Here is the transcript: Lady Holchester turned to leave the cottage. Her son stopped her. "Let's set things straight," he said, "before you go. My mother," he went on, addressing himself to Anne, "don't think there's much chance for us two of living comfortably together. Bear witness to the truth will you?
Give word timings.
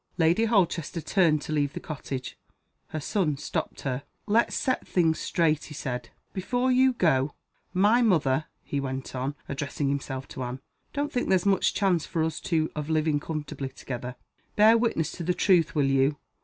Lady 0.17 0.45
Holchester 0.45 0.99
turned 0.99 1.43
to 1.43 1.53
leave 1.53 1.73
the 1.73 1.79
cottage. 1.79 2.35
Her 2.87 2.99
son 2.99 3.37
stopped 3.37 3.81
her. 3.81 4.01
"Let's 4.25 4.55
set 4.55 4.87
things 4.87 5.19
straight," 5.19 5.65
he 5.65 5.75
said, 5.75 6.09
"before 6.33 6.71
you 6.71 6.93
go. 6.93 7.35
My 7.71 8.01
mother," 8.01 8.45
he 8.63 8.79
went 8.79 9.13
on, 9.13 9.35
addressing 9.47 9.89
himself 9.89 10.27
to 10.29 10.41
Anne, 10.41 10.59
"don't 10.91 11.11
think 11.11 11.29
there's 11.29 11.45
much 11.45 11.75
chance 11.75 12.07
for 12.07 12.23
us 12.23 12.39
two 12.39 12.71
of 12.75 12.89
living 12.89 13.19
comfortably 13.19 13.69
together. 13.69 14.15
Bear 14.55 14.75
witness 14.75 15.11
to 15.11 15.23
the 15.23 15.35
truth 15.35 15.75
will 15.75 15.85
you? 15.85 16.17